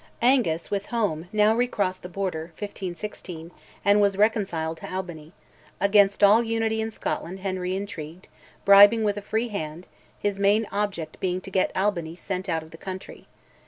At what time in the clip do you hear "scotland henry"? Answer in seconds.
6.89-7.75